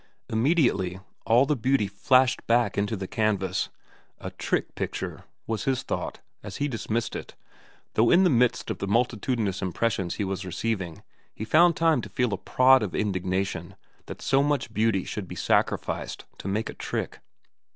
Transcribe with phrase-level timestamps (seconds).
[0.29, 3.69] Immediately all the beauty flashed back into the canvas.
[4.17, 7.35] "A trick picture," was his thought, as he dismissed it,
[7.93, 11.03] though in the midst of the multitudinous impressions he was receiving
[11.35, 13.75] he found time to feel a prod of indignation
[14.07, 17.19] that so much beauty should be sacrificed to make a trick.